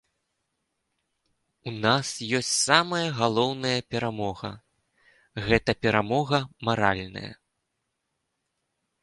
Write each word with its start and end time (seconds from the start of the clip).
У 1.71 1.73
нас 1.85 2.07
ёсць 2.39 2.49
самая 2.59 3.03
галоўная 3.19 3.75
перамога, 3.97 4.51
гэта 5.51 5.71
перамога 5.87 6.37
маральная. 6.71 7.31